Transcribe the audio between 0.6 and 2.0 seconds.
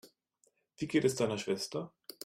Wie geht es deiner Schwester?